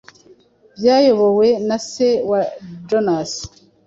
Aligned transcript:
byayobowe 0.77 1.47
na 1.67 1.77
se 1.89 2.09
wa 2.29 2.41
Jonas 2.87 3.31